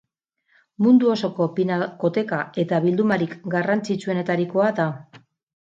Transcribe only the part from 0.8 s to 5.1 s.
Mundu osoko pinakoteka eta bildumarik garrantzitsuenetarikoa da.